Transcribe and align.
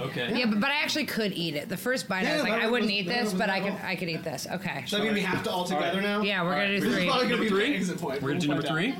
Okay. 0.00 0.36
Yeah, 0.38 0.46
but, 0.46 0.60
but 0.60 0.70
I 0.70 0.82
actually 0.82 1.06
could 1.06 1.32
eat 1.32 1.54
it. 1.54 1.68
The 1.68 1.76
first 1.76 2.08
bite, 2.08 2.24
I 2.24 2.30
Yeah, 2.30 2.34
was 2.34 2.42
like, 2.44 2.52
that 2.52 2.62
I 2.62 2.66
wouldn't 2.70 2.90
was- 2.90 2.98
eat 3.00 3.08
that 3.08 3.14
this, 3.24 3.32
was- 3.32 3.40
but 3.40 3.50
I 3.50 3.60
could, 3.60 3.74
I 3.84 3.94
could 3.96 4.08
eat 4.08 4.24
this. 4.24 4.46
Okay. 4.50 4.84
So 4.86 4.98
I 4.98 5.02
mean, 5.04 5.14
we 5.14 5.20
have 5.20 5.42
to 5.44 5.50
all 5.50 5.64
together 5.64 6.00
now. 6.00 6.22
Yeah, 6.22 6.42
we're 6.42 6.54
gonna 6.54 6.68
do 6.68 6.80
This 6.80 6.88
is 6.90 6.94
three. 6.96 7.06
probably 7.06 7.28
gonna 7.28 7.42
be 7.42 7.48
Number 7.48 7.60
the 7.60 7.66
three? 7.66 7.76
exit 7.76 7.98
point. 7.98 8.22
We're 8.22 8.28
gonna 8.30 8.40
do 8.40 8.48
number 8.48 8.62
three. 8.66 8.88
out. 8.90 8.96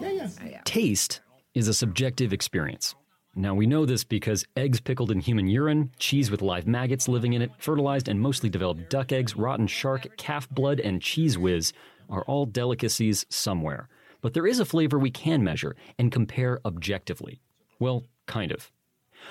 Yeah, 0.00 0.28
oh, 0.42 0.46
yeah. 0.46 0.60
Taste 0.64 1.20
is 1.54 1.68
a 1.68 1.74
subjective 1.74 2.32
experience. 2.32 2.94
Now, 3.34 3.54
we 3.54 3.66
know 3.66 3.84
this 3.86 4.02
because 4.04 4.44
eggs 4.56 4.80
pickled 4.80 5.10
in 5.10 5.20
human 5.20 5.46
urine, 5.46 5.90
cheese 5.98 6.30
with 6.30 6.40
live 6.42 6.66
maggots 6.66 7.06
living 7.08 7.34
in 7.34 7.42
it, 7.42 7.50
fertilized 7.58 8.08
and 8.08 8.20
mostly 8.20 8.48
developed 8.48 8.88
duck 8.90 9.12
eggs, 9.12 9.36
rotten 9.36 9.66
shark, 9.66 10.16
calf 10.16 10.48
blood, 10.50 10.80
and 10.80 11.00
Cheez 11.02 11.36
Whiz 11.36 11.72
are 12.08 12.22
all 12.24 12.46
delicacies 12.46 13.26
somewhere. 13.28 13.88
But 14.22 14.32
there 14.34 14.46
is 14.46 14.58
a 14.58 14.64
flavor 14.64 14.98
we 14.98 15.10
can 15.10 15.44
measure 15.44 15.76
and 15.98 16.10
compare 16.10 16.60
objectively. 16.64 17.40
Well, 17.78 18.04
kind 18.26 18.52
of. 18.52 18.70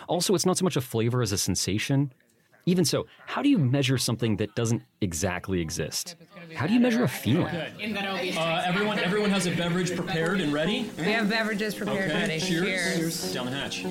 Also, 0.08 0.36
it's 0.36 0.46
not 0.46 0.58
so 0.58 0.64
much 0.64 0.76
a 0.76 0.82
flavor 0.82 1.22
as 1.22 1.32
a 1.32 1.38
sensation. 1.38 2.12
Even 2.68 2.84
so, 2.84 3.06
how 3.28 3.44
do 3.44 3.50
you 3.50 3.60
measure 3.60 3.98
something 3.98 4.38
that 4.38 4.56
doesn't 4.56 4.82
exactly 5.02 5.62
exist? 5.62 6.16
How 6.56 6.66
do 6.66 6.74
you 6.74 6.80
measure 6.80 7.04
a 7.04 7.08
feeling? 7.08 7.46
Uh, 7.56 8.64
everyone, 8.66 8.98
everyone 9.00 9.30
has 9.30 9.46
a 9.46 9.52
beverage 9.52 9.96
prepared 9.96 10.42
and 10.42 10.52
ready. 10.52 10.90
We 10.98 11.04
have 11.06 11.30
beverages 11.30 11.76
prepared 11.76 12.10
Okay. 12.10 12.22
ready. 12.22 12.40
Cheers. 12.40 13.34
Down 13.34 13.46
the 13.46 13.52
hatch. 13.52 13.86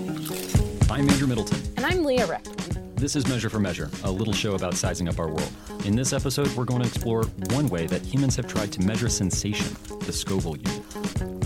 I'm 0.91 1.09
Andrew 1.09 1.29
Middleton. 1.29 1.61
And 1.77 1.87
I'm 1.87 2.03
Leah 2.05 2.27
Reckman. 2.27 2.97
This 2.97 3.15
is 3.17 3.27
Measure 3.29 3.51
for 3.51 3.61
Measure, 3.61 3.91
a 4.03 4.11
little 4.11 4.33
show 4.33 4.55
about 4.55 4.75
sizing 4.75 5.09
up 5.09 5.19
our 5.21 5.29
world. 5.29 5.51
In 5.85 5.95
this 5.95 6.13
episode, 6.13 6.49
we're 6.57 6.65
going 6.65 6.81
to 6.83 6.89
explore 6.89 7.25
one 7.51 7.69
way 7.69 7.87
that 7.87 8.03
humans 8.03 8.35
have 8.37 8.47
tried 8.49 8.73
to 8.73 8.81
measure 8.81 9.09
sensation, 9.09 9.67
the 10.01 10.13
Scoville 10.13 10.57
unit. 10.57 11.44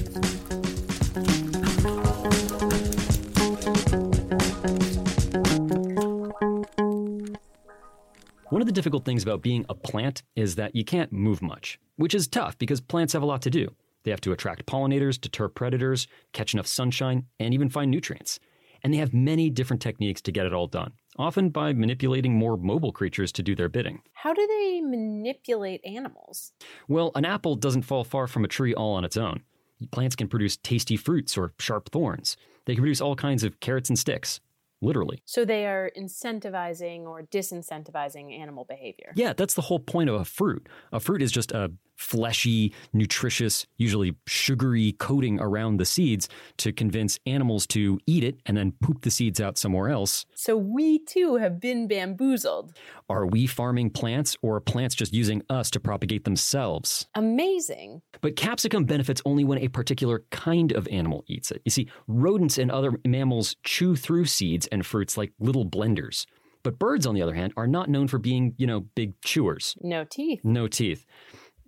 Difficult 8.78 9.04
things 9.04 9.24
about 9.24 9.42
being 9.42 9.66
a 9.68 9.74
plant 9.74 10.22
is 10.36 10.54
that 10.54 10.76
you 10.76 10.84
can't 10.84 11.12
move 11.12 11.42
much, 11.42 11.80
which 11.96 12.14
is 12.14 12.28
tough 12.28 12.56
because 12.58 12.80
plants 12.80 13.12
have 13.12 13.22
a 13.22 13.26
lot 13.26 13.42
to 13.42 13.50
do. 13.50 13.74
They 14.04 14.12
have 14.12 14.20
to 14.20 14.30
attract 14.30 14.66
pollinators, 14.66 15.20
deter 15.20 15.48
predators, 15.48 16.06
catch 16.32 16.54
enough 16.54 16.68
sunshine, 16.68 17.24
and 17.40 17.52
even 17.52 17.70
find 17.70 17.90
nutrients. 17.90 18.38
And 18.84 18.94
they 18.94 18.98
have 18.98 19.12
many 19.12 19.50
different 19.50 19.82
techniques 19.82 20.22
to 20.22 20.30
get 20.30 20.46
it 20.46 20.52
all 20.52 20.68
done, 20.68 20.92
often 21.18 21.48
by 21.48 21.72
manipulating 21.72 22.34
more 22.34 22.56
mobile 22.56 22.92
creatures 22.92 23.32
to 23.32 23.42
do 23.42 23.56
their 23.56 23.68
bidding. 23.68 24.00
How 24.12 24.32
do 24.32 24.46
they 24.46 24.80
manipulate 24.80 25.84
animals? 25.84 26.52
Well, 26.86 27.10
an 27.16 27.24
apple 27.24 27.56
doesn't 27.56 27.82
fall 27.82 28.04
far 28.04 28.28
from 28.28 28.44
a 28.44 28.48
tree 28.48 28.74
all 28.74 28.94
on 28.94 29.04
its 29.04 29.16
own. 29.16 29.42
Plants 29.90 30.14
can 30.14 30.28
produce 30.28 30.56
tasty 30.56 30.96
fruits 30.96 31.36
or 31.36 31.52
sharp 31.58 31.90
thorns. 31.90 32.36
They 32.66 32.76
can 32.76 32.82
produce 32.82 33.00
all 33.00 33.16
kinds 33.16 33.42
of 33.42 33.58
carrots 33.58 33.88
and 33.88 33.98
sticks, 33.98 34.38
literally. 34.80 35.22
So 35.24 35.44
they 35.44 35.66
are 35.66 35.90
incentivizing 35.96 37.02
or 37.02 37.22
disincentivizing 37.22 38.38
animal 38.38 38.64
behavior. 38.64 39.12
Yeah, 39.14 39.32
that's 39.32 39.54
the 39.54 39.62
whole 39.62 39.80
point 39.80 40.08
of 40.10 40.20
a 40.20 40.24
fruit. 40.24 40.68
A 40.92 41.00
fruit 41.00 41.22
is 41.22 41.32
just 41.32 41.52
a 41.52 41.72
fleshy, 41.98 42.72
nutritious, 42.92 43.66
usually 43.76 44.14
sugary 44.26 44.92
coating 44.92 45.40
around 45.40 45.78
the 45.78 45.84
seeds 45.84 46.28
to 46.56 46.72
convince 46.72 47.18
animals 47.26 47.66
to 47.66 47.98
eat 48.06 48.22
it 48.22 48.38
and 48.46 48.56
then 48.56 48.72
poop 48.80 49.02
the 49.02 49.10
seeds 49.10 49.40
out 49.40 49.58
somewhere 49.58 49.88
else. 49.88 50.24
So 50.34 50.56
we 50.56 51.00
too 51.00 51.36
have 51.36 51.58
been 51.60 51.88
bamboozled. 51.88 52.72
Are 53.10 53.26
we 53.26 53.46
farming 53.46 53.90
plants 53.90 54.36
or 54.42 54.56
are 54.56 54.60
plants 54.60 54.94
just 54.94 55.12
using 55.12 55.42
us 55.50 55.70
to 55.72 55.80
propagate 55.80 56.24
themselves? 56.24 57.08
Amazing. 57.16 58.02
But 58.20 58.36
capsicum 58.36 58.84
benefits 58.84 59.20
only 59.24 59.42
when 59.42 59.58
a 59.58 59.68
particular 59.68 60.24
kind 60.30 60.70
of 60.72 60.86
animal 60.88 61.24
eats 61.26 61.50
it. 61.50 61.62
You 61.64 61.70
see, 61.70 61.88
rodents 62.06 62.58
and 62.58 62.70
other 62.70 62.92
mammals 63.04 63.56
chew 63.64 63.96
through 63.96 64.26
seeds 64.26 64.67
and 64.72 64.84
fruits 64.84 65.16
like 65.16 65.32
little 65.38 65.66
blenders. 65.66 66.26
But 66.62 66.78
birds, 66.78 67.06
on 67.06 67.14
the 67.14 67.22
other 67.22 67.34
hand, 67.34 67.52
are 67.56 67.66
not 67.66 67.88
known 67.88 68.08
for 68.08 68.18
being, 68.18 68.54
you 68.58 68.66
know, 68.66 68.80
big 68.80 69.20
chewers. 69.22 69.76
No 69.80 70.04
teeth. 70.04 70.40
No 70.44 70.66
teeth. 70.66 71.06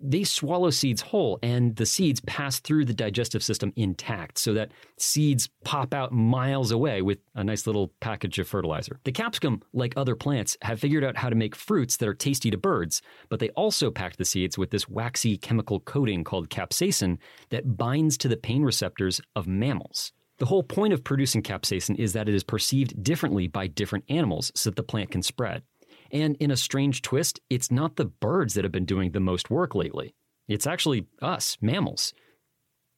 They 0.03 0.25
swallow 0.25 0.71
seeds 0.71 1.03
whole, 1.03 1.39
and 1.43 1.77
the 1.77 1.85
seeds 1.85 2.21
pass 2.21 2.59
through 2.59 2.87
the 2.87 2.95
digestive 2.95 3.43
system 3.43 3.71
intact 3.77 4.39
so 4.39 4.55
that 4.55 4.73
seeds 4.99 5.51
pop 5.63 5.93
out 5.93 6.11
miles 6.11 6.71
away 6.71 7.03
with 7.03 7.19
a 7.35 7.45
nice 7.45 7.67
little 7.67 7.93
package 8.01 8.39
of 8.39 8.49
fertilizer. 8.49 8.99
The 9.05 9.13
capsicum, 9.13 9.61
like 9.75 9.93
other 9.97 10.17
plants, 10.17 10.57
have 10.63 10.81
figured 10.81 11.05
out 11.05 11.19
how 11.19 11.29
to 11.29 11.37
make 11.37 11.55
fruits 11.55 11.99
that 11.99 12.09
are 12.09 12.15
tasty 12.15 12.51
to 12.51 12.57
birds, 12.57 13.03
but 13.29 13.41
they 13.41 13.51
also 13.51 13.91
pack 13.91 14.17
the 14.17 14.25
seeds 14.25 14.57
with 14.57 14.71
this 14.71 14.89
waxy 14.89 15.37
chemical 15.37 15.81
coating 15.81 16.25
called 16.25 16.49
capsaicin 16.49 17.19
that 17.51 17.77
binds 17.77 18.17
to 18.19 18.29
the 18.29 18.39
pain 18.39 18.63
receptors 18.63 19.21
of 19.37 19.47
mammals. 19.47 20.13
The 20.41 20.47
whole 20.47 20.63
point 20.63 20.95
of 20.95 21.05
producing 21.05 21.43
capsaicin 21.43 21.97
is 21.99 22.15
that 22.15 22.27
it 22.27 22.35
is 22.35 22.45
perceived 22.45 23.05
differently 23.05 23.47
by 23.47 23.67
different 23.67 24.07
animals 24.09 24.51
so 24.55 24.71
that 24.71 24.77
the 24.77 24.83
plant 24.83 25.11
can 25.11 25.23
spread. 25.23 25.63
And 26.11 26.35
in 26.41 26.51
a 26.51 26.57
strange 26.57 27.03
twist, 27.03 27.41
it's 27.51 27.71
not 27.71 27.97
the 27.97 28.07
birds 28.07 28.55
that 28.55 28.65
have 28.65 28.73
been 28.73 28.87
doing 28.87 29.13
the 29.13 29.21
most 29.21 29.51
work 29.51 29.75
lately. 29.75 30.15
It's 30.49 30.67
actually 30.67 31.07
us, 31.21 31.59
mammals. 31.61 32.15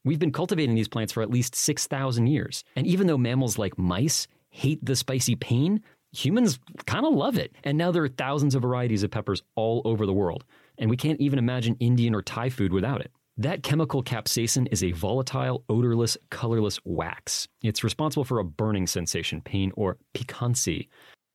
We've 0.04 0.20
been 0.20 0.30
cultivating 0.30 0.76
these 0.76 0.86
plants 0.86 1.12
for 1.12 1.20
at 1.20 1.30
least 1.30 1.56
6,000 1.56 2.28
years. 2.28 2.62
And 2.76 2.86
even 2.86 3.08
though 3.08 3.18
mammals 3.18 3.58
like 3.58 3.76
mice 3.76 4.28
hate 4.50 4.84
the 4.84 4.94
spicy 4.94 5.34
pain, 5.34 5.82
humans 6.12 6.60
kind 6.86 7.04
of 7.04 7.12
love 7.12 7.36
it. 7.36 7.56
And 7.64 7.76
now 7.76 7.90
there 7.90 8.04
are 8.04 8.08
thousands 8.08 8.54
of 8.54 8.62
varieties 8.62 9.02
of 9.02 9.10
peppers 9.10 9.42
all 9.56 9.82
over 9.84 10.06
the 10.06 10.12
world. 10.12 10.44
And 10.78 10.88
we 10.88 10.96
can't 10.96 11.20
even 11.20 11.40
imagine 11.40 11.76
Indian 11.80 12.14
or 12.14 12.22
Thai 12.22 12.50
food 12.50 12.72
without 12.72 13.00
it. 13.00 13.10
That 13.38 13.62
chemical 13.62 14.02
capsaicin 14.02 14.68
is 14.70 14.84
a 14.84 14.92
volatile, 14.92 15.64
odorless, 15.70 16.18
colorless 16.30 16.78
wax. 16.84 17.48
It's 17.62 17.82
responsible 17.82 18.24
for 18.24 18.38
a 18.38 18.44
burning 18.44 18.86
sensation, 18.86 19.40
pain, 19.40 19.72
or 19.74 19.96
piquancy. 20.12 20.90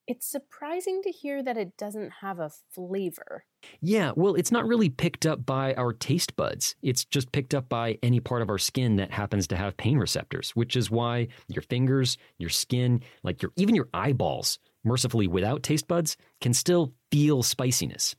It's 0.05 0.25
surprising 0.25 1.01
to 1.03 1.09
hear 1.11 1.41
that 1.41 1.57
it 1.57 1.75
doesn't 1.75 2.11
have 2.21 2.39
a 2.39 2.51
flavor. 2.71 3.43
Yeah, 3.81 4.11
well, 4.15 4.35
it's 4.35 4.51
not 4.51 4.67
really 4.67 4.89
picked 4.89 5.25
up 5.25 5.43
by 5.45 5.73
our 5.73 5.91
taste 5.91 6.35
buds. 6.35 6.75
It's 6.83 7.03
just 7.03 7.31
picked 7.31 7.55
up 7.55 7.67
by 7.67 7.97
any 8.03 8.19
part 8.19 8.43
of 8.43 8.49
our 8.49 8.59
skin 8.59 8.97
that 8.97 9.11
happens 9.11 9.47
to 9.47 9.57
have 9.57 9.75
pain 9.75 9.97
receptors, 9.97 10.51
which 10.51 10.77
is 10.77 10.91
why 10.91 11.27
your 11.47 11.63
fingers, 11.63 12.17
your 12.37 12.51
skin, 12.51 13.01
like 13.23 13.41
your 13.41 13.51
even 13.57 13.75
your 13.75 13.89
eyeballs, 13.93 14.59
mercifully 14.85 15.27
without 15.27 15.63
taste 15.63 15.87
buds, 15.87 16.15
can 16.41 16.53
still 16.53 16.93
feel 17.11 17.41
spiciness. 17.43 18.15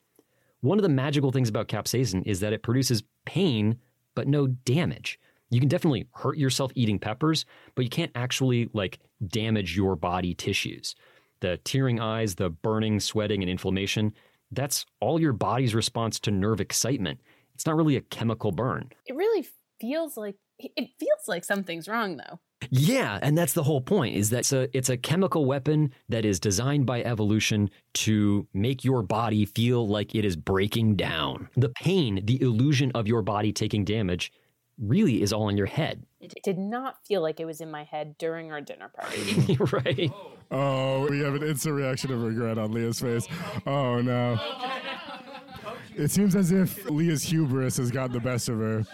One 0.61 0.79
of 0.79 0.83
the 0.83 0.89
magical 0.89 1.31
things 1.31 1.49
about 1.49 1.69
capsaicin 1.69 2.27
is 2.27 2.41
that 2.41 2.53
it 2.53 2.63
produces 2.63 3.05
pain 3.25 3.79
but 4.15 4.27
no 4.27 4.49
damage. 4.49 5.21
You 5.51 5.61
can 5.61 5.69
definitely 5.69 6.09
hurt 6.13 6.37
yourself 6.37 6.73
eating 6.75 6.99
peppers, 6.99 7.47
but 7.75 7.85
you 7.85 7.89
can't 7.89 8.11
actually 8.15 8.69
like 8.73 8.99
damage 9.27 9.77
your 9.77 9.97
body 9.97 10.35
tissues. 10.35 10.95
The 11.41 11.59
tearing 11.59 12.01
eyes, 12.01 12.35
the 12.35 12.51
burning, 12.51 12.99
sweating, 12.99 13.43
and 13.43 13.51
inflammation, 13.51 14.13
that's 14.51 14.85
all 15.01 15.21
your 15.21 15.33
body's 15.33 15.75
response 15.75 16.19
to 16.21 16.31
nerve 16.33 16.61
excitement. 16.61 17.21
It's 17.55 17.65
not 17.65 17.77
really 17.77 17.97
a 17.97 18.01
chemical 18.01 18.51
burn. 18.51 18.91
It 19.07 19.15
really 19.15 19.47
feels 19.81 20.17
like 20.17 20.37
it 20.59 20.91
feels 20.99 21.29
like 21.29 21.45
something's 21.45 21.89
wrong 21.89 22.17
though. 22.17 22.41
Yeah, 22.71 23.19
and 23.23 23.37
that's 23.37 23.53
the 23.53 23.63
whole 23.63 23.81
point 23.81 24.17
is 24.17 24.31
that 24.31 24.41
it's 24.41 24.53
a, 24.53 24.77
it's 24.77 24.89
a 24.89 24.97
chemical 24.97 25.45
weapon 25.45 25.93
that 26.09 26.25
is 26.25 26.41
designed 26.41 26.87
by 26.87 27.03
evolution 27.03 27.71
to 27.95 28.47
make 28.53 28.85
your 28.85 29.03
body 29.03 29.45
feel 29.45 29.87
like 29.87 30.15
it 30.15 30.25
is 30.25 30.37
breaking 30.37 30.97
down. 30.97 31.49
The 31.57 31.71
pain, 31.71 32.21
the 32.25 32.41
illusion 32.41 32.93
of 32.95 33.07
your 33.07 33.23
body 33.23 33.53
taking 33.53 33.85
damage 33.85 34.33
really 34.79 35.23
is 35.23 35.33
all 35.33 35.49
in 35.49 35.57
your 35.57 35.67
head. 35.67 36.05
It 36.21 36.35
did 36.43 36.59
not 36.59 37.05
feel 37.07 37.21
like 37.21 37.41
it 37.41 37.45
was 37.45 37.61
in 37.61 37.71
my 37.71 37.85
head 37.85 38.17
during 38.19 38.53
our 38.53 38.61
dinner 38.61 38.89
party. 38.89 39.57
right. 39.73 40.13
Oh, 40.51 41.09
we 41.09 41.21
have 41.21 41.35
an 41.35 41.43
instant 41.43 41.75
reaction 41.75 42.13
of 42.13 42.23
regret 42.23 42.59
on 42.59 42.73
Leah's 42.73 43.01
face. 43.01 43.27
Oh 43.67 44.01
no. 44.01 44.39
It 45.97 46.11
seems 46.11 46.37
as 46.37 46.53
if 46.53 46.89
Leah's 46.89 47.25
hubris 47.25 47.77
has 47.77 47.91
got 47.91 48.13
the 48.13 48.21
best 48.21 48.49
of 48.49 48.59
her. 48.59 48.85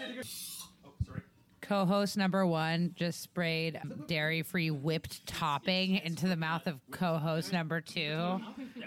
Co-host 1.67 2.15
number 2.17 2.45
one 2.45 2.91
just 2.95 3.21
sprayed 3.21 3.79
dairy-free 4.07 4.71
whipped 4.71 5.25
topping 5.25 5.95
into 5.97 6.27
the 6.27 6.35
mouth 6.35 6.67
of 6.67 6.79
co-host 6.91 7.51
number 7.51 7.81
two, 7.81 8.39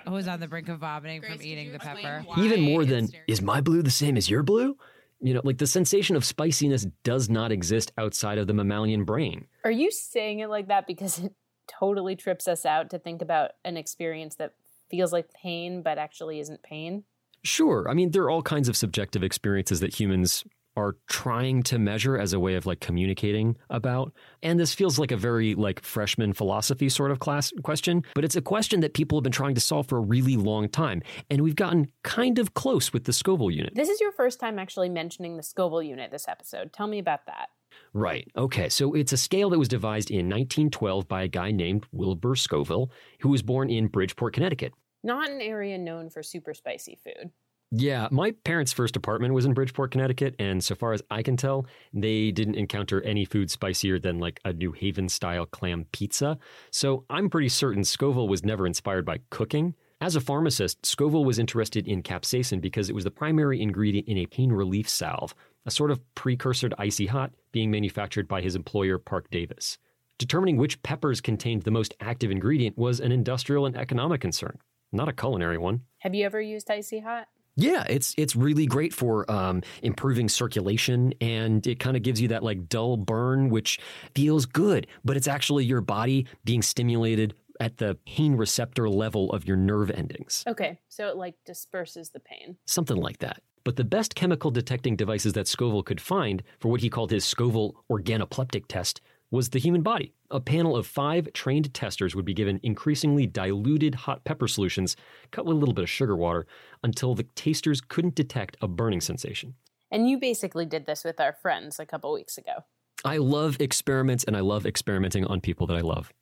who 0.05 0.13
was 0.13 0.29
on 0.29 0.39
the 0.39 0.47
brink 0.47 0.69
of 0.69 0.79
vomiting 0.79 1.23
from 1.23 1.43
eating 1.43 1.73
the 1.73 1.79
pepper. 1.79 2.25
Even 2.39 2.61
more 2.61 2.85
than, 2.85 3.09
is 3.27 3.43
my 3.43 3.61
blue 3.61 3.83
the 3.83 3.91
same 3.91 4.17
as 4.17 4.31
your 4.31 4.43
blue? 4.43 4.77
You 5.21 5.35
know, 5.35 5.41
like 5.43 5.59
the 5.59 5.67
sensation 5.67 6.15
of 6.15 6.25
spiciness 6.25 6.87
does 7.03 7.29
not 7.29 7.51
exist 7.51 7.91
outside 7.99 8.39
of 8.39 8.47
the 8.47 8.55
mammalian 8.55 9.03
brain. 9.05 9.47
Are 9.65 9.71
you 9.71 9.91
saying 9.91 10.39
it 10.39 10.49
like 10.49 10.69
that 10.69 10.87
because 10.87 11.19
it 11.19 11.33
totally 11.67 12.15
trips 12.15 12.47
us 12.47 12.65
out 12.65 12.91
to 12.91 12.99
think 13.01 13.21
about 13.23 13.53
an 13.65 13.77
experience 13.77 14.37
that 14.37 14.55
feels 14.89 15.13
like 15.13 15.33
pain 15.33 15.83
but 15.83 15.99
actually 15.99 16.39
isn't 16.39 16.63
pain? 16.63 17.03
Sure. 17.43 17.89
I 17.89 17.95
mean, 17.95 18.13
there 18.13 18.23
are 18.23 18.31
all 18.31 18.43
kinds 18.43 18.69
of 18.69 18.77
subjective 18.77 19.25
experiences 19.25 19.81
that 19.81 19.99
humans 19.99 20.45
are 20.79 20.97
trying 21.09 21.63
to 21.65 21.79
measure 21.79 22.17
as 22.17 22.33
a 22.33 22.39
way 22.39 22.55
of 22.55 22.65
like 22.65 22.81
communicating 22.81 23.57
about. 23.69 24.13
And 24.43 24.61
this 24.61 24.73
feels 24.73 24.99
like 24.99 25.11
a 25.11 25.17
very 25.17 25.55
like 25.55 25.83
freshman 25.83 26.33
philosophy 26.33 26.89
sort 26.89 27.11
of 27.11 27.19
class 27.19 27.53
question, 27.65 28.05
but 28.15 28.25
it's 28.25 28.37
a 28.37 28.41
question 28.41 28.81
that 28.81 28.95
people 28.95 29.19
have 29.19 29.25
been 29.25 29.33
trying 29.33 29.57
to 29.57 29.61
solve 29.61 29.89
for 29.89 29.99
a 29.99 30.03
really 30.03 30.37
long 30.37 30.69
time. 30.69 31.03
And 31.29 31.43
we've 31.43 31.57
gotten 31.57 31.89
kind 32.05 32.39
of 32.39 32.55
close 32.55 32.93
with 32.93 33.05
the 33.05 33.13
Scoville 33.13 33.51
unit. 33.51 33.75
This 33.75 33.89
is 33.89 34.01
your 34.01 34.13
first 34.13 34.39
time 34.39 34.59
actually 34.59 34.89
mentioning 34.89 35.37
the 35.37 35.43
Scoville 35.43 35.83
unit 35.83 36.11
this 36.13 36.29
episode. 36.29 36.73
Tell 36.73 36.87
me 36.87 37.01
about 37.01 37.27
that. 37.27 37.49
Right. 37.93 38.29
Okay. 38.37 38.69
So 38.69 38.95
it's 38.95 39.13
a 39.13 39.17
scale 39.17 39.51
that 39.51 39.59
was 39.59 39.69
devised 39.69 40.11
in 40.11 40.29
1912 40.29 41.09
by 41.09 41.23
a 41.23 41.29
guy 41.29 41.51
named 41.51 41.87
Wilbur 41.93 42.37
Scoville, 42.37 42.91
who 43.21 43.29
was 43.31 43.43
born 43.43 43.69
in 43.71 43.89
Bridgeport, 43.89 44.35
Connecticut. 44.35 44.73
Not 45.03 45.31
an 45.31 45.41
area 45.41 45.79
known 45.79 46.11
for 46.11 46.23
super 46.23 46.55
spicy 46.55 46.99
food. 47.03 47.31
Yeah, 47.71 48.09
my 48.11 48.31
parents' 48.45 48.73
first 48.73 48.97
apartment 48.97 49.35
was 49.35 49.45
in 49.45 49.53
Bridgeport, 49.53 49.91
Connecticut, 49.91 50.35
and 50.39 50.65
so 50.65 50.75
far 50.75 50.95
as 50.95 51.03
I 51.11 51.23
can 51.23 51.37
tell, 51.37 51.67
they 51.93 52.31
didn't 52.31 52.55
encounter 52.55 53.03
any 53.03 53.27
food 53.27 53.51
spicier 53.51 53.99
than 53.99 54.19
like 54.19 54.41
a 54.47 54.55
New 54.55 54.73
Haven 54.73 55.09
style 55.11 55.45
clam 55.45 55.85
pizza. 55.93 56.39
So 56.71 57.05
I'm 57.11 57.29
pretty 57.29 57.51
certain 57.51 57.85
Scoville 57.85 58.27
was 58.27 58.43
never 58.43 58.67
inspired 58.67 59.05
by 59.05 59.19
cooking. 59.29 59.75
As 60.01 60.17
a 60.17 60.21
pharmacist, 60.21 60.87
Scoville 60.87 61.27
was 61.27 61.39
interested 61.39 61.87
in 61.87 62.03
capsaicin 62.03 62.63
because 62.63 62.89
it 62.89 62.95
was 62.95 63.05
the 63.05 63.11
primary 63.11 63.61
ingredient 63.61 64.09
in 64.09 64.17
a 64.17 64.27
pain 64.27 64.51
relief 64.51 64.89
salve, 64.89 65.35
a 65.67 65.71
sort 65.71 65.91
of 65.91 66.01
precursor 66.15 66.71
to 66.71 66.81
Icy 66.81 67.07
Hot 67.07 67.33
being 67.53 67.71
manufactured 67.71 68.29
by 68.29 68.41
his 68.41 68.57
employer 68.57 68.97
Parke-Davis. 68.97 69.77
Determining 70.17 70.57
which 70.57 70.83
peppers 70.83 71.21
contained 71.21 71.63
the 71.63 71.71
most 71.71 71.95
active 72.01 72.31
ingredient 72.31 72.79
was 72.79 72.99
an 72.99 73.13
industrial 73.13 73.67
and 73.67 73.77
economic 73.77 74.23
concern, 74.23 74.59
not 74.91 75.09
a 75.09 75.13
culinary 75.13 75.59
one. 75.59 75.83
Have 75.99 76.15
you 76.15 76.25
ever 76.25 76.41
used 76.41 76.71
Icy 76.71 77.01
Hot? 77.01 77.29
Yeah, 77.59 77.85
it's 77.89 78.15
it's 78.17 78.37
really 78.37 78.67
great 78.67 78.95
for 78.95 79.29
um, 79.29 79.63
improving 79.83 80.29
circulation, 80.29 81.13
and 81.21 81.67
it 81.67 81.81
kind 81.81 81.97
of 81.97 82.05
gives 82.05 82.21
you 82.21 82.29
that 82.29 82.45
like 82.45 82.69
dull 82.69 82.97
burn, 82.97 83.51
which 83.51 83.81
feels 84.15 84.47
good, 84.47 84.87
but 85.05 85.17
it's 85.17 85.27
actually 85.27 85.65
your 85.65 85.81
body 85.81 86.29
being 86.45 86.63
stimulated 86.63 87.35
at 87.61 87.79
the 87.79 87.99
pain 88.07 88.37
receptor 88.37 88.89
level 88.89 89.33
of 89.33 89.45
your 89.45 89.57
nerve 89.57 89.91
endings. 89.91 90.45
Okay, 90.47 90.79
so 90.89 91.09
it 91.09 91.17
like 91.17 91.35
disperses 91.45 92.11
the 92.11 92.21
pain. 92.21 92.57
Something 92.65 92.99
like 92.99 93.19
that. 93.19 93.43
But 93.65 93.75
the 93.75 93.83
best 93.83 94.15
chemical 94.15 94.53
detecting 94.53 94.95
devices 94.95 95.33
that 95.33 95.49
Scoville 95.49 95.83
could 95.83 96.01
find 96.01 96.45
for 96.61 96.69
what 96.69 96.81
he 96.81 96.89
called 96.89 97.11
his 97.11 97.25
Scoville 97.25 97.75
organoleptic 97.91 98.67
test 98.69 99.01
was 99.31 99.51
the 99.51 99.59
human 99.59 99.83
body. 99.83 100.13
A 100.31 100.41
panel 100.41 100.77
of 100.77 100.87
five 100.87 101.33
trained 101.33 101.73
testers 101.75 102.15
would 102.15 102.25
be 102.25 102.35
given 102.35 102.61
increasingly 102.63 103.27
diluted 103.27 103.95
hot 103.95 104.25
pepper 104.25 104.49
solutions, 104.49 104.97
cut 105.31 105.45
with 105.45 105.57
a 105.57 105.61
little 105.61 105.75
bit 105.75 105.83
of 105.83 105.91
sugar 105.91 106.17
water, 106.17 106.47
until 106.83 107.15
the 107.15 107.25
tasters 107.35 107.81
couldn't 107.81 108.15
detect 108.15 108.57
a 108.61 108.69
burning 108.69 109.01
sensation. 109.01 109.55
And 109.91 110.09
you 110.09 110.19
basically 110.19 110.67
did 110.67 110.87
this 110.87 111.05
with 111.05 111.21
our 111.21 111.33
friends 111.33 111.79
a 111.79 111.87
couple 111.87 112.13
weeks 112.13 112.39
ago. 112.39 112.65
I 113.05 113.19
love 113.19 113.61
experiments 113.61 114.25
and 114.25 114.37
I 114.37 114.41
love 114.41 114.67
experimenting 114.67 115.25
on 115.27 115.41
people 115.41 115.67
that 115.69 115.77
I 115.77 115.81
love. 115.81 116.13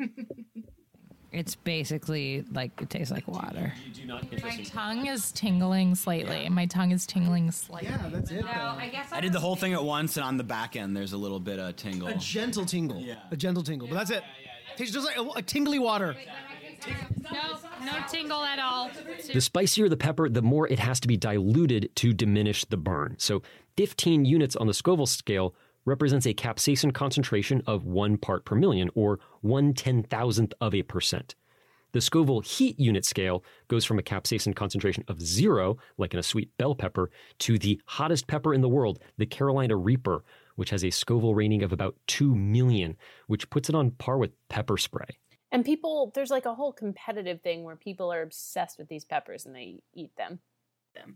It's 1.34 1.56
basically 1.56 2.44
like 2.52 2.80
it 2.80 2.90
tastes 2.90 3.10
like 3.10 3.26
water. 3.26 3.72
My 4.42 4.56
tongue 4.64 5.06
is 5.06 5.32
tingling 5.32 5.96
slightly. 5.96 6.48
My 6.48 6.66
tongue 6.66 6.92
is 6.92 7.06
tingling 7.06 7.50
slightly. 7.50 7.88
Yeah, 7.88 8.08
that's 8.10 8.30
it. 8.30 8.44
I 8.44 8.88
guess 8.90 9.12
I 9.12 9.20
did 9.20 9.32
the 9.32 9.40
whole 9.40 9.56
thing 9.56 9.72
at 9.72 9.82
once, 9.82 10.16
and 10.16 10.24
on 10.24 10.36
the 10.36 10.44
back 10.44 10.76
end, 10.76 10.96
there's 10.96 11.12
a 11.12 11.16
little 11.16 11.40
bit 11.40 11.58
of 11.58 11.74
tingle. 11.76 12.08
A 12.08 12.14
gentle 12.14 12.64
tingle. 12.64 13.00
Yeah. 13.00 13.16
A 13.30 13.36
gentle 13.36 13.64
tingle. 13.64 13.88
But 13.88 13.94
that's 13.96 14.10
it. 14.10 14.22
Tastes 14.76 14.94
just 14.94 15.06
like 15.06 15.16
a, 15.16 15.38
a 15.38 15.42
tingly 15.42 15.78
water. 15.78 16.16
No, 17.32 17.58
no 17.84 18.04
tingle 18.08 18.42
at 18.44 18.58
all. 18.58 18.90
The 19.32 19.40
spicier 19.40 19.88
the 19.88 19.96
pepper, 19.96 20.28
the 20.28 20.42
more 20.42 20.68
it 20.68 20.78
has 20.78 21.00
to 21.00 21.08
be 21.08 21.16
diluted 21.16 21.90
to 21.96 22.12
diminish 22.12 22.64
the 22.64 22.76
burn. 22.76 23.16
So 23.18 23.42
15 23.76 24.24
units 24.24 24.54
on 24.54 24.66
the 24.66 24.74
Scoville 24.74 25.06
scale 25.06 25.54
represents 25.84 26.26
a 26.26 26.34
capsaicin 26.34 26.92
concentration 26.92 27.62
of 27.66 27.84
one 27.84 28.16
part 28.16 28.44
per 28.44 28.54
million, 28.54 28.90
or 28.94 29.18
one 29.40 29.74
ten 29.74 30.02
thousandth 30.02 30.54
of 30.60 30.74
a 30.74 30.82
percent. 30.82 31.34
The 31.92 32.00
Scoville 32.00 32.40
heat 32.40 32.80
unit 32.80 33.04
scale 33.04 33.44
goes 33.68 33.84
from 33.84 34.00
a 34.00 34.02
capsaicin 34.02 34.56
concentration 34.56 35.04
of 35.06 35.22
zero, 35.22 35.78
like 35.96 36.12
in 36.12 36.18
a 36.18 36.24
sweet 36.24 36.50
bell 36.58 36.74
pepper, 36.74 37.08
to 37.38 37.56
the 37.56 37.80
hottest 37.86 38.26
pepper 38.26 38.52
in 38.52 38.62
the 38.62 38.68
world, 38.68 38.98
the 39.16 39.26
Carolina 39.26 39.76
Reaper, 39.76 40.24
which 40.56 40.70
has 40.70 40.84
a 40.84 40.90
Scoville 40.90 41.36
rating 41.36 41.62
of 41.62 41.72
about 41.72 41.94
2 42.08 42.34
million, 42.34 42.96
which 43.28 43.48
puts 43.48 43.68
it 43.68 43.76
on 43.76 43.92
par 43.92 44.18
with 44.18 44.32
pepper 44.48 44.76
spray. 44.76 45.06
And 45.52 45.64
people, 45.64 46.10
there's 46.16 46.32
like 46.32 46.46
a 46.46 46.54
whole 46.54 46.72
competitive 46.72 47.42
thing 47.42 47.62
where 47.62 47.76
people 47.76 48.12
are 48.12 48.22
obsessed 48.22 48.76
with 48.76 48.88
these 48.88 49.04
peppers 49.04 49.46
and 49.46 49.54
they 49.54 49.84
eat 49.92 50.16
them. 50.16 50.40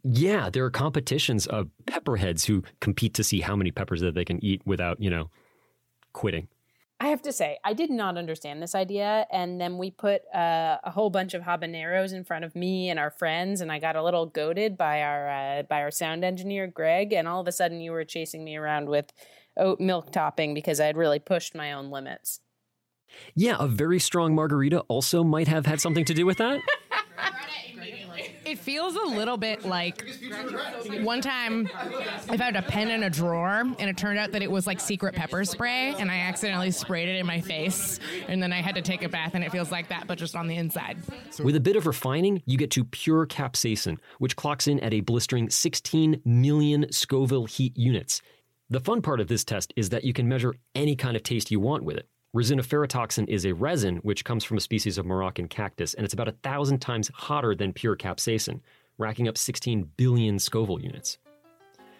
Yeah, 0.02 0.50
there 0.50 0.64
are 0.64 0.70
competitions 0.70 1.46
of 1.46 1.68
pepperheads 1.86 2.44
who 2.46 2.62
compete 2.80 3.14
to 3.14 3.24
see 3.24 3.40
how 3.40 3.56
many 3.56 3.70
peppers 3.70 4.00
that 4.00 4.14
they 4.14 4.24
can 4.24 4.42
eat 4.44 4.62
without, 4.64 5.00
you 5.00 5.10
know, 5.10 5.30
quitting. 6.12 6.48
I 7.00 7.08
have 7.08 7.22
to 7.22 7.32
say, 7.32 7.58
I 7.62 7.74
did 7.74 7.90
not 7.90 8.16
understand 8.18 8.60
this 8.60 8.74
idea. 8.74 9.24
And 9.30 9.60
then 9.60 9.78
we 9.78 9.90
put 9.92 10.22
uh, 10.34 10.78
a 10.82 10.90
whole 10.90 11.10
bunch 11.10 11.32
of 11.32 11.42
habaneros 11.42 12.12
in 12.12 12.24
front 12.24 12.44
of 12.44 12.56
me 12.56 12.90
and 12.90 12.98
our 12.98 13.10
friends, 13.10 13.60
and 13.60 13.70
I 13.70 13.78
got 13.78 13.94
a 13.94 14.02
little 14.02 14.26
goaded 14.26 14.76
by 14.76 15.02
our 15.02 15.30
uh, 15.30 15.62
by 15.62 15.80
our 15.80 15.92
sound 15.92 16.24
engineer 16.24 16.66
Greg. 16.66 17.12
And 17.12 17.28
all 17.28 17.40
of 17.40 17.46
a 17.46 17.52
sudden, 17.52 17.80
you 17.80 17.92
were 17.92 18.04
chasing 18.04 18.44
me 18.44 18.56
around 18.56 18.88
with 18.88 19.12
oat 19.56 19.78
milk 19.78 20.10
topping 20.10 20.54
because 20.54 20.80
I 20.80 20.86
had 20.86 20.96
really 20.96 21.20
pushed 21.20 21.54
my 21.54 21.72
own 21.72 21.90
limits. 21.90 22.40
Yeah, 23.34 23.56
a 23.58 23.68
very 23.68 24.00
strong 24.00 24.34
margarita 24.34 24.80
also 24.88 25.22
might 25.22 25.48
have 25.48 25.66
had 25.66 25.80
something 25.80 26.04
to 26.04 26.14
do 26.14 26.26
with 26.26 26.38
that. 26.38 26.60
It 28.48 28.58
feels 28.58 28.96
a 28.96 29.04
little 29.04 29.36
bit 29.36 29.66
like 29.66 30.02
one 31.02 31.20
time 31.20 31.68
I 32.30 32.38
found 32.38 32.56
a 32.56 32.62
pen 32.62 32.90
in 32.90 33.02
a 33.02 33.10
drawer 33.10 33.60
and 33.60 33.90
it 33.90 33.98
turned 33.98 34.18
out 34.18 34.32
that 34.32 34.40
it 34.40 34.50
was 34.50 34.66
like 34.66 34.80
secret 34.80 35.14
pepper 35.14 35.44
spray 35.44 35.94
and 35.98 36.10
I 36.10 36.20
accidentally 36.20 36.70
sprayed 36.70 37.10
it 37.10 37.16
in 37.16 37.26
my 37.26 37.42
face 37.42 38.00
and 38.26 38.42
then 38.42 38.50
I 38.50 38.62
had 38.62 38.74
to 38.76 38.80
take 38.80 39.02
a 39.02 39.08
bath 39.10 39.32
and 39.34 39.44
it 39.44 39.52
feels 39.52 39.70
like 39.70 39.90
that 39.90 40.06
but 40.06 40.16
just 40.16 40.34
on 40.34 40.46
the 40.46 40.56
inside. 40.56 40.96
With 41.44 41.56
a 41.56 41.60
bit 41.60 41.76
of 41.76 41.86
refining, 41.86 42.42
you 42.46 42.56
get 42.56 42.70
to 42.70 42.84
pure 42.84 43.26
capsaicin, 43.26 43.98
which 44.18 44.34
clocks 44.34 44.66
in 44.66 44.80
at 44.80 44.94
a 44.94 45.00
blistering 45.00 45.50
16 45.50 46.22
million 46.24 46.90
Scoville 46.90 47.44
heat 47.44 47.76
units. 47.76 48.22
The 48.70 48.80
fun 48.80 49.02
part 49.02 49.20
of 49.20 49.28
this 49.28 49.44
test 49.44 49.74
is 49.76 49.90
that 49.90 50.04
you 50.04 50.14
can 50.14 50.26
measure 50.26 50.54
any 50.74 50.96
kind 50.96 51.18
of 51.18 51.22
taste 51.22 51.50
you 51.50 51.60
want 51.60 51.84
with 51.84 51.98
it. 51.98 52.08
Resiniferatoxin 52.36 53.26
is 53.26 53.46
a 53.46 53.54
resin 53.54 53.96
which 53.98 54.22
comes 54.22 54.44
from 54.44 54.58
a 54.58 54.60
species 54.60 54.98
of 54.98 55.06
Moroccan 55.06 55.48
cactus, 55.48 55.94
and 55.94 56.04
it's 56.04 56.12
about 56.12 56.28
a 56.28 56.36
thousand 56.42 56.78
times 56.78 57.10
hotter 57.14 57.54
than 57.54 57.72
pure 57.72 57.96
capsaicin, 57.96 58.60
racking 58.98 59.28
up 59.28 59.38
16 59.38 59.88
billion 59.96 60.38
Scoville 60.38 60.78
units. 60.78 61.16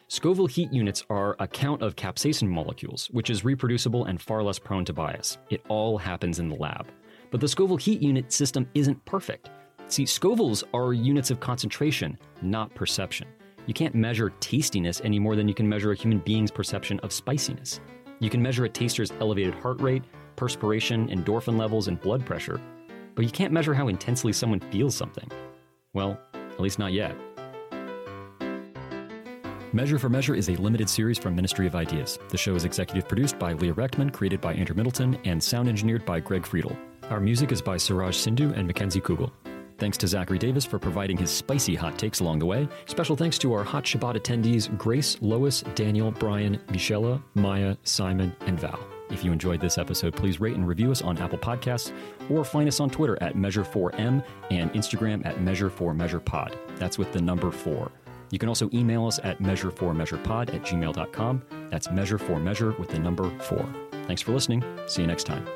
Scoville 0.09 0.47
heat 0.47 0.71
units 0.71 1.03
are 1.09 1.35
a 1.39 1.49
count 1.49 1.81
of 1.81 1.97
capsaicin 1.97 2.47
molecules, 2.47 3.07
which 3.11 3.31
is 3.31 3.43
reproducible 3.43 4.05
and 4.05 4.21
far 4.21 4.43
less 4.43 4.59
prone 4.59 4.85
to 4.85 4.93
bias. 4.93 5.39
It 5.49 5.65
all 5.69 5.97
happens 5.97 6.41
in 6.41 6.51
the 6.51 6.57
lab. 6.57 6.89
But 7.31 7.41
the 7.41 7.49
Scoville 7.49 7.79
heat 7.79 8.03
unit 8.03 8.31
system 8.31 8.69
isn't 8.75 9.03
perfect. 9.07 9.49
See, 9.87 10.05
Scovilles 10.05 10.63
are 10.75 10.93
units 10.93 11.31
of 11.31 11.41
concentration, 11.41 12.19
not 12.43 12.75
perception. 12.75 13.29
You 13.65 13.73
can't 13.73 13.95
measure 13.95 14.35
tastiness 14.41 15.01
any 15.03 15.19
more 15.19 15.37
than 15.37 15.49
you 15.49 15.55
can 15.55 15.69
measure 15.69 15.93
a 15.93 15.97
human 15.97 16.19
being's 16.19 16.51
perception 16.51 17.01
of 17.01 17.15
spiciness. 17.15 17.81
You 18.21 18.31
can 18.31 18.43
measure 18.43 18.65
a 18.65 18.69
taster's 18.69 19.13
elevated 19.21 19.55
heart 19.55 19.81
rate, 19.81 20.03
perspiration, 20.37 21.09
endorphin 21.09 21.59
levels, 21.59 21.89
and 21.89 22.01
blood 22.01 22.27
pressure, 22.27 22.61
but 23.15 23.25
you 23.25 23.31
can't 23.31 23.53
measure 23.53 23.75
how 23.75 23.89
intensely 23.89 24.33
someone 24.33 24.61
feels 24.61 24.95
something. 24.95 25.31
Well, 25.93 26.19
at 26.35 26.61
least 26.61 26.79
not 26.79 26.93
yet. 26.93 27.15
Measure 29.73 29.99
for 29.99 30.09
Measure 30.09 30.35
is 30.35 30.49
a 30.49 30.57
limited 30.57 30.89
series 30.89 31.19
from 31.19 31.37
Ministry 31.37 31.67
of 31.67 31.75
Ideas. 31.75 32.19
The 32.31 32.39
show 32.39 32.55
is 32.55 32.65
executive 32.65 33.07
produced 33.07 33.39
by 33.39 33.53
Leah 33.53 33.75
Rechtman, 33.75 34.13
created 34.13 34.41
by 34.41 34.55
Andrew 34.55 34.75
Middleton, 34.75 35.19
and 35.25 35.43
sound 35.43 35.69
engineered 35.69 36.07
by 36.07 36.21
Greg 36.21 36.47
Friedel. 36.47 36.77
Our 37.11 37.21
music 37.21 37.53
is 37.53 37.61
by 37.61 37.77
Siraj 37.77 38.17
Sindhu 38.17 38.53
and 38.55 38.67
Mackenzie 38.67 39.01
Kugel. 39.01 39.31
Thanks 39.79 39.97
to 39.99 40.09
Zachary 40.09 40.39
Davis 40.39 40.65
for 40.65 40.79
providing 40.79 41.17
his 41.17 41.31
spicy 41.31 41.75
hot 41.75 41.99
takes 41.99 42.21
along 42.21 42.41
the 42.41 42.47
way. 42.47 42.69
Special 42.87 43.17
thanks 43.17 43.39
to 43.39 43.53
our 43.53 43.63
Hot 43.63 43.85
Shabbat 43.85 44.17
attendees 44.17 44.77
Grace, 44.77 45.17
Lois, 45.21 45.63
Daniel, 45.75 46.11
Brian, 46.11 46.61
Michelle, 46.71 47.23
Maya, 47.35 47.77
Simon, 47.85 48.35
and 48.41 48.59
Val. 48.59 48.79
If 49.11 49.25
you 49.25 49.33
enjoyed 49.33 49.61
this 49.61 49.79
episode, 49.79 50.15
please 50.15 50.41
rate 50.41 50.57
and 50.57 50.67
review 50.67 50.91
us 50.91 51.01
on 51.01 51.17
Apple 51.19 51.39
Podcasts 51.39 51.93
or 52.29 52.45
find 52.45 52.69
us 52.69 52.81
on 52.81 52.91
Twitter 52.91 53.17
at 53.23 53.37
Measure4M 53.37 54.23
and 54.51 54.73
Instagram 54.73 55.25
at 55.25 55.37
Measure4MeasurePod. 55.37 56.57
That's 56.77 56.99
with 56.99 57.13
the 57.13 57.23
number 57.23 57.51
four. 57.51 57.91
You 58.31 58.39
can 58.39 58.49
also 58.49 58.69
email 58.75 59.07
us 59.07 59.19
at 59.23 59.39
measure4measurepod 59.41 60.55
at 60.55 60.63
gmail.com. 60.63 61.43
That's 61.71 61.89
Measure4Measure 61.89 62.79
with 62.79 62.91
the 62.91 62.99
number 62.99 63.31
four. 63.41 63.67
Thanks 64.07 64.21
for 64.21 64.33
listening. 64.33 64.63
See 64.87 65.03
you 65.03 65.07
next 65.07 65.25
time. 65.25 65.47